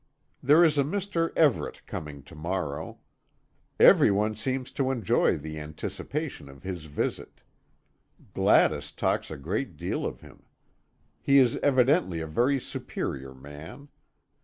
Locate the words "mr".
0.83-1.31